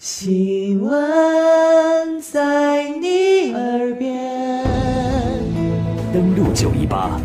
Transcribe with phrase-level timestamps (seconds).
[0.00, 4.64] 新闻在你耳边，
[6.12, 7.20] 登录九一八，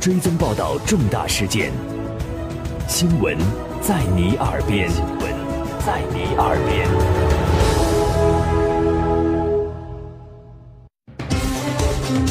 [0.00, 1.70] 追踪报道重大事件。
[2.88, 3.36] 新闻
[3.82, 5.18] 在你耳边，新闻
[5.84, 6.88] 在你耳边。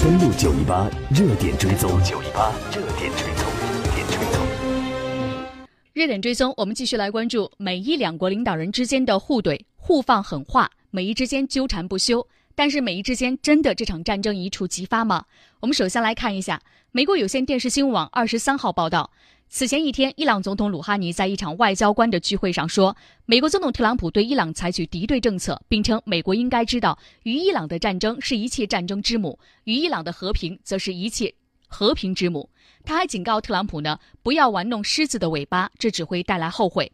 [0.01, 4.48] 登录九一八热点追踪，九一八热点追踪，热点追踪。
[5.99, 12.25] 热点追踪，我们继续来关注美伊两国领导人之间的互怼、互放狠话，美伊之间纠缠不休。
[12.55, 15.25] 但是美伊之间真的这场战争一触即发吗？
[15.59, 16.61] 我们首先来看一下
[16.93, 19.11] 美国有线电视新闻网二十三号报道。
[19.49, 31.33] 此前一天，伊朗总统鲁哈尼在一场外交官的聚会上说，美国总统特朗普对伊朗采取敌对政策，并称美国应该知道，与伊朗的战争是一切战争之母，与伊朗的和平则是一切
[31.67, 32.49] 和平之母。
[32.89, 36.91] 他还警告特朗普呢，不要玩弄狮子的尾巴，这只会带来后悔。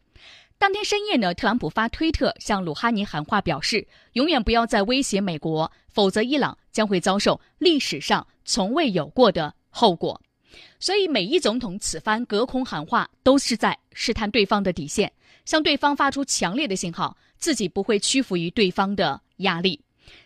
[0.58, 10.22] 当天深夜呢，特朗普发推特向鲁哈尼喊话，表示永远不要再威胁美国，否则伊朗将会遭受历史上从未有过的后果。
[10.82, 15.10] 所以，美伊总统此番隔空喊话，都是在试探对方的底线，
[15.46, 19.80] 向对方发出强烈的信号，自己不会屈服于对方的压力。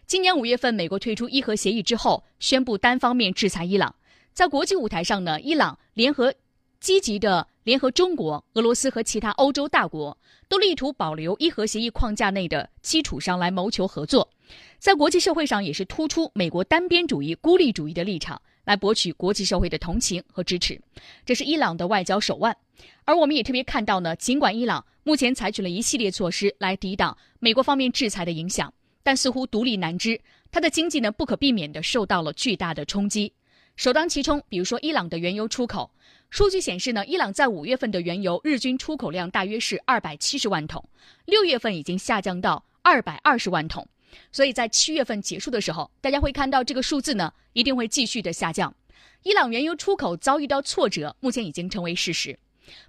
[0.08, 3.94] 今年五月份，美国退出伊核协议之后，宣布单方面制裁伊朗。
[4.40, 6.34] 在国际舞台上呢，伊朗联合
[6.80, 14.30] 积极的联合中国、俄罗斯和其他欧洲大国，都力图保留伊核协议框架内的基础上来谋求合作。
[14.78, 18.42] 在国际社会上，也是突出美国单边主义、孤立主义的立场。
[18.64, 20.80] 来博取国际社会的同情和支持，
[21.26, 22.56] 这是伊朗的外交手腕。
[23.04, 28.74] 而我们也特别看到呢，尽管伊朗目前采取了一系列措施来抵挡美国方面制裁的影响，
[29.04, 33.34] 但似乎独立难支，它的经济呢不可避免地受到了巨大的冲击。
[33.80, 35.90] 首当其冲，比如说伊朗的原油出口，
[36.30, 40.84] 数据显示呢，伊朗在五月份的原油日均出口量大约是二百七十万桶，
[41.24, 43.88] 六月份已经下降到二百二十万桶。
[44.34, 48.76] 所以在七月份结束的时候，大家会看到这个数字呢，一定会继续的下降。
[49.24, 52.38] 伊朗原油出口遭遇到挫折，目前已经成为事实。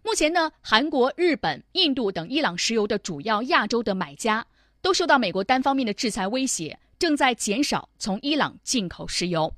[0.02, 4.44] 目前呢，韩国、日本、印度等伊朗石油的主要亚洲的买家
[4.82, 9.54] 都受到美国单方面的制裁威胁，正在减少从伊朗进口石油。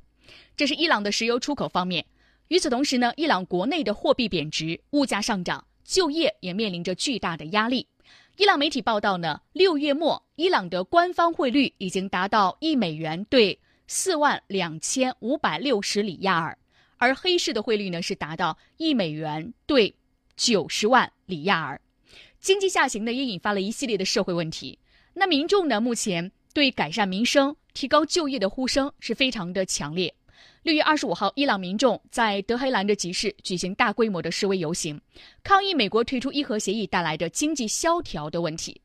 [0.56, 2.04] 这是伊朗的石油出口方面。
[2.48, 7.86] 与此同时呢，伊朗国内的货币贬值，物价上涨，就业也面临着巨大的压力。
[8.36, 16.58] 伊朗媒体报道呢，六月末，伊朗的官方汇率已经达到一美元兑四万两千五百六十里亚尔，
[16.98, 19.94] 而黑市的汇率呢是达到一美元兑
[20.36, 21.80] 九十万里亚尔。
[22.40, 24.78] 经济下行呢也引发了一系列的社会问题。
[25.14, 30.14] 那民众呢目前对改善民生、提高就业的呼声是非常的强烈。
[30.62, 35.00] 六月二十五号，伊朗民众在德黑兰的集市举行大规模的示威游行，
[35.42, 38.80] 抗议美国退出伊核协议带来的经济萧条的问题。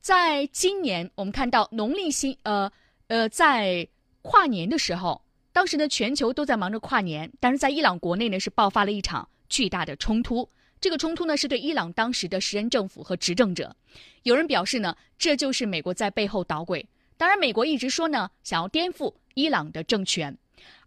[0.00, 2.70] 在今年，我们看到农历新呃
[3.08, 3.86] 呃，在
[4.22, 5.20] 跨年的时候，
[5.52, 10.48] 当时呢全球都在忙着跨年，但是在伊朗国内呢是爆发了一场巨大的冲突。
[10.80, 13.76] 这个冲突呢是对伊朗当时的时任政府和执政者，
[14.24, 16.84] 有人表示呢这就是美国在背后捣鬼。
[17.16, 20.36] 当然，美国一直说呢想要颠覆伊朗的政权。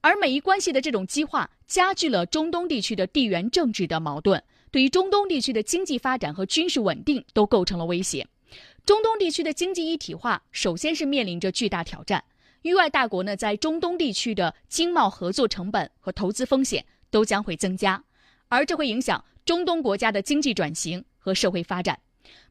[0.02, 8.28] 而美伊关系的这种激化，加剧了中东地区的地缘政治的矛盾，对于中东地区的经济发展和军事稳定都构成了威胁。
[8.86, 12.24] 中东地区的经济一体化，首先是面临着巨大挑战。
[12.62, 18.04] 域外大国呢，在中东地区的经贸合作成本和投资风险都将会增加，
[18.48, 22.00] 而这会影响中东国家的经济转型和社会发展。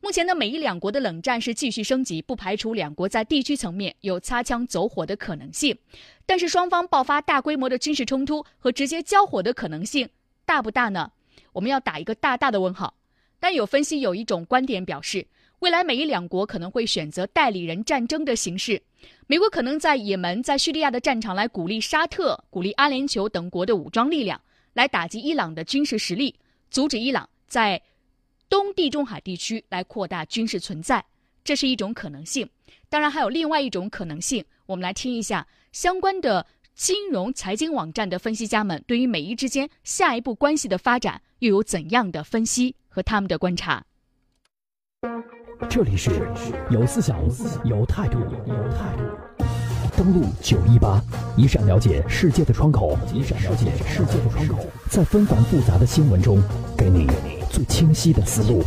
[0.00, 5.76] 目前呢，美伊两国的冷战是继续升级，不排除两国在地区层面有擦枪走火的可能性。
[6.26, 10.08] 但是双方爆发大规模的军事冲突和直接交火的可能性
[10.44, 11.10] 大不大呢？
[11.52, 12.94] 我们要打一个大大的问号。
[13.40, 15.26] 但有分析有一种观点表示，
[15.58, 18.82] 未来美伊两国可能会选择代理人战争的形式，
[19.26, 24.40] 美国可能在也门、在叙利亚的战场来鼓励沙特、鼓励阿联酋等国的武装力量，
[24.72, 26.34] 来打击伊朗的军事实力，
[26.70, 27.80] 阻止伊朗在。
[28.48, 31.04] 东地中海地区来扩大军事存在，
[31.42, 32.48] 这是一种可能性。
[32.88, 34.44] 当然，还有另外一种可能性。
[34.66, 43.84] 我们来听一下相关的金融财经网站的分析家们对于美伊之间下一步关系的发展又有怎样的分析和他们的观察。
[45.68, 46.10] 这里是
[46.70, 47.18] 有思想、
[47.64, 49.04] 有态度、有态度。
[49.96, 51.00] 登录九一八，
[51.36, 56.42] 一扇了解世界的窗口，一扇了解世界的窗口，在纷繁复杂的新闻中，
[56.76, 57.06] 给你
[57.48, 58.60] 最清晰的思路。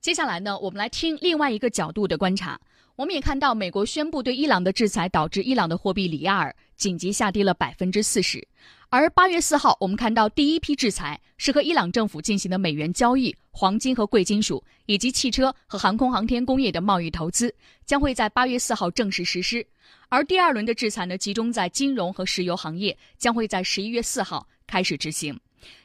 [0.00, 2.58] 接下来呢，我们来听另外一个角度的观察。
[2.96, 8.44] 我们也看到，美国宣布对伊朗的制裁，导致伊朗的货币里亚尔紧急下跌了百分之四十。
[8.88, 17.54] 而八月四号，我们看到第一批制裁是和伊朗政府进行的美元交易、黄金和贵金属以及汽车和航空航天工业的贸易投资，
[17.86, 19.64] 将会在八月四号正式实施。
[20.08, 25.38] 而第二轮的制裁呢，集中在金融和石油行业，将会在十一月四号开始执行。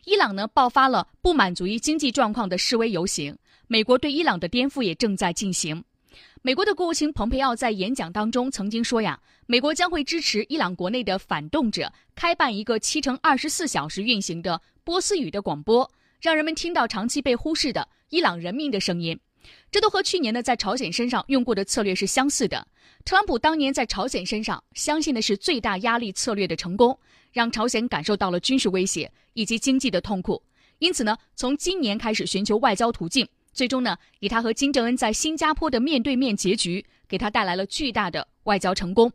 [0.06, 5.84] 伊朗呢，爆发了不满足于经济状况的示威游行，美国对伊朗的颠覆也正在进行。
[6.48, 15.92] 美国的国务卿蓬佩奥在演讲当中曾经说呀，美国将会支持伊朗国内的反动者开办一个七乘二十四小时运行的波斯语的广播，
[16.22, 19.20] 让人们听到长期被忽视的伊朗人民的声音。
[19.70, 22.66] 这都和去年呢在朝鲜身上用过的策略是相似的。
[23.04, 26.98] 特朗普当年在朝鲜身上相信的是最大压力策略的成功，
[27.34, 30.42] 让朝鲜感受到了军事威胁以及经济的痛苦。
[30.80, 33.28] 因此呢，从今年开始寻求外交途径。
[33.58, 39.12] 最终呢，以他和金正恩在新加坡的面对面结局，给他带来了巨大的外交成功。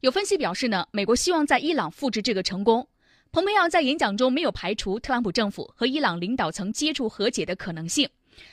[0.00, 2.86] 有分析表示呢，美国希望在伊朗复制这个成功。
[3.32, 8.06] 蓬佩奥在演讲中没有排除特朗普政府和伊朗领导层接触和解的可能性。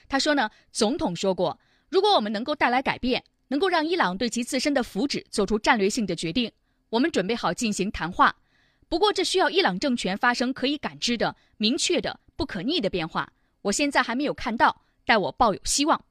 [0.07, 1.59] 他说呢，总统说过，
[1.89, 6.49] 如果我们能够带来改变，能够让伊朗对其自身的福祉做出战略性的决定，
[6.89, 8.33] 我们准备好进行谈话。
[8.87, 13.29] 不过，这需要伊朗政权发生可以感知的、明确的、不可逆的变化。
[13.63, 14.83] 我现在还没有看到。
[15.07, 16.03] 待我抱有希望，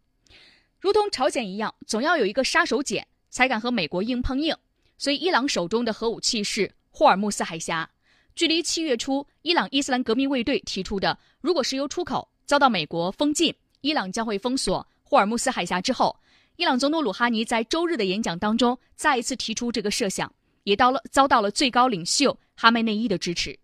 [0.81, 4.57] 如同朝鲜一样，总要有一个杀手锏才敢和美国硬碰硬。
[4.97, 7.91] 所以，伊朗手中的核武器是霍尔木斯海峡。
[8.35, 16.19] 距离七月初伊朗伊斯兰革命卫队提出的如果石油出口遭到美国封禁，伊朗将会封锁霍尔木斯海峡之后，
[16.57, 20.33] 伊朗总统鲁哈尼在周日的演讲当中再一次提出这个设想，
[20.65, 23.59] 也到了遭到了最高领袖哈梅内伊的支持。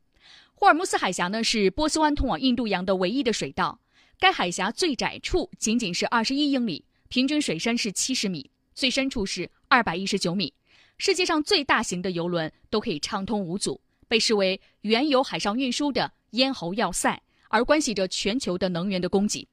[0.52, 3.78] 霍尔木斯海峡呢，是波斯湾通往印度洋的唯一的水道。
[4.22, 10.54] 该海峡最窄处仅仅是二十一英里，平均水深是七十米，最深处是二百一十九米。
[10.96, 19.48] 世界上最大型的游轮都可以畅通无阻，被视为原油海上运输的咽喉要塞，而关系着全球的能源的供给。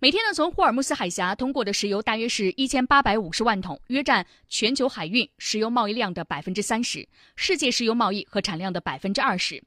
[0.00, 9.62] 每天呢，从霍尔木斯海峡通过的石油大约是一千八百五十万桶，约占全球海运石油贸易量的百分之三十，世界石油贸易和产量的百分之二十。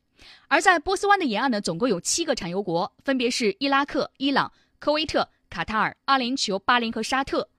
[0.47, 7.49] 而在波斯湾的沿岸呢，总共有七个产油国，分别是伊拉克、伊朗、科威特、卡塔尔、阿联酋、巴林和沙特。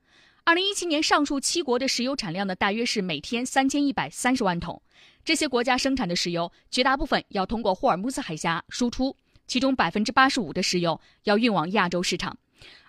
[0.45, 4.83] 二零一七年，上述七国的石油产量呢，大约是每天三千一百三十万桶。
[5.25, 9.17] 这些国家生产的石油，绝大部分要通过霍尔木兹海峡输出，
[9.47, 12.37] 其中百分之八十五的石油要运往亚洲市场。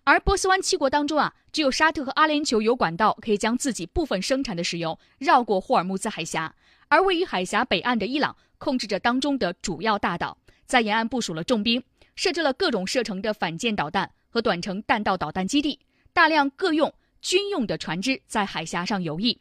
[0.04, 6.56] 而波斯湾七国当中啊，只有沙特和阿联酋有管道可以将自己部分生产的石油绕过霍尔木兹海峡，
[6.88, 8.36] 而位于海峡北岸的伊朗。
[8.63, 11.83] 控制着当中的主要大岛，在沿岸部署了重兵，
[12.15, 15.77] 设置了各种射程的反舰导弹和短程弹道导弹基地，
[16.13, 19.38] 大量各用军用的船只在海峡上游弋。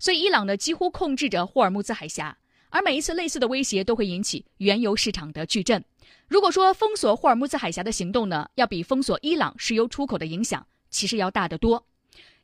[0.00, 2.36] 所以，伊朗呢几乎控制着霍尔木兹海峡，
[2.68, 5.84] 而每一次类似的威胁都会引起原油市场的巨震。
[6.26, 11.86] 如果说封锁霍尔木兹海峡的行动呢，要比封锁伊朗石油出口的影响其实要大得多。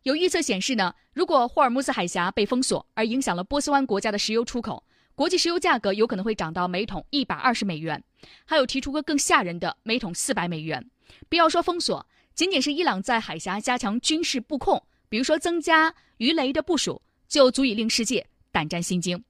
[0.04, 4.84] 有预测显示呢，如果霍尔木兹海峡被封锁，而影响了波斯湾国家的石油出口。
[5.14, 8.03] 国际石油价格有可能会涨到每桶一百二十美元，
[8.44, 10.88] 还有提出个更吓人的每桶四百美元。
[11.29, 19.23] 不要说封锁，仅仅是伊朗在海峡加强军事布控，比如说增加鱼雷的部署，就足以令世界胆战心惊。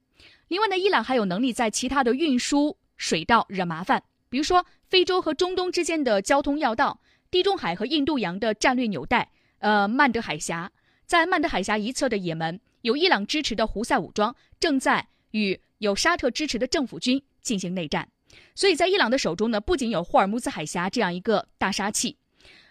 [0.47, 6.99] 另外呢，伊朗还有能力在其他的运输水道惹麻烦，比如说非洲和中东之间的交通要道、
[7.29, 10.71] 地中海和印度洋的战略纽带，呃，曼德海峡。
[11.05, 15.59] 在曼德海峡一侧的也门，有伊朗支持的胡塞武装正在与。
[15.79, 18.07] 有沙特支持的政府军进行内战，
[18.55, 22.15] 所以在伊朗的手中呢，不仅有霍尔木兹海峡这样一个大杀器，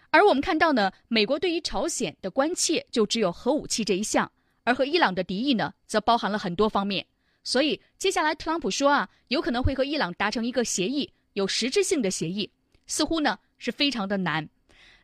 [0.09, 4.31] 而我们看到呢，美国对于朝鲜的关切就只有核武器这一项，
[4.63, 7.05] 而和伊朗的敌意呢，则包含了很多方面。
[7.43, 12.49] 所以接下来特朗普说啊，有可能会和伊朗达成一个协议，有实质性的协议，
[12.87, 14.49] 似乎呢是非常的难。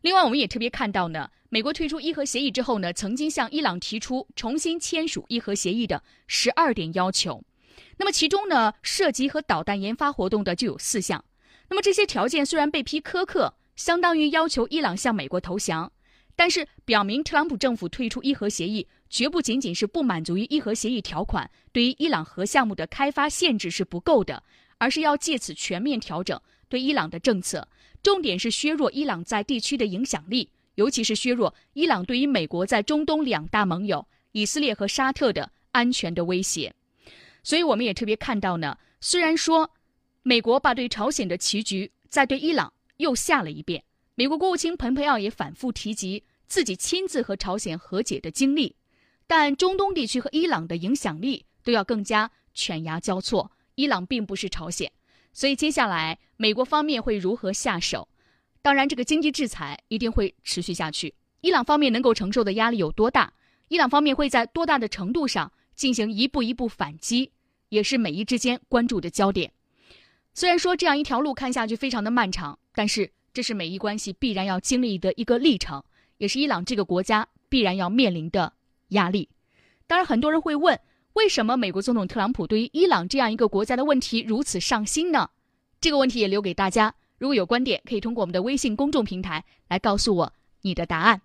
[0.01, 7.43] 另外，我们也特别看到呢，美国退出伊核协议之后呢，曾经向伊朗提出重新签署伊核协议的十二点要求。
[7.97, 11.23] 那么其中呢，涉及和导弹研发活动的就有四项。
[11.69, 15.91] 那么这些条件虽然被批苛刻，相当于要求伊朗向美国投降，
[16.35, 24.41] 但是表明特朗普政府退出伊核协议，绝不仅仅是不满足于伊核协议条款对于伊朗核项目的开发限制是不够的，
[24.77, 27.67] 而是要借此全面调整对伊朗的政策，
[28.01, 36.73] 重点是削弱伊朗在地区的影响力，尤其是削弱伊朗对于美国在中东两大盟友以色列和沙特的安全的威胁。
[37.43, 39.71] 所以我们也特别看到呢，虽然说
[40.23, 43.83] 美国把对朝鲜的棋局在对伊朗又下了一遍，
[44.15, 48.75] 美国国务卿蓬佩奥也反复提及自己亲自和朝鲜和解的经历，
[49.27, 53.51] 但中东地区和伊朗的影响力都要更加犬牙交错。
[53.75, 54.91] 伊朗并不是朝鲜，
[55.31, 58.07] 所以接下来美国方面会如何下手？
[58.61, 61.13] 当然，这个经济制裁一定会持续下去。
[61.39, 63.31] 伊朗方面能够承受的压力有多大？
[63.69, 67.31] 伊朗方面会在多大的程度上进行一步一步反击，
[67.69, 69.49] 也是美伊之间关注的焦点。
[70.33, 75.81] 虽然说这样一条路看下去非常的漫长，但是这是美伊关系必然要经历的一个历程，
[76.17, 78.51] 也是伊朗这个国家必然要面临的
[78.89, 79.29] 压力。
[79.87, 80.77] 当然，很多人会问，
[81.13, 85.29] 为什么美国总统特朗普对于伊朗这样一个国家的问题如此上心呢？
[85.79, 86.93] 这个问题也留给大家。
[87.17, 91.21] 如果有观点，可以通过我们的微信公众平台来告诉我你的答案。